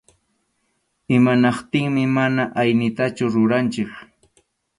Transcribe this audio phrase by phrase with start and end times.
[1.17, 3.91] Imanaptinmi mana aynitachu ruranchik.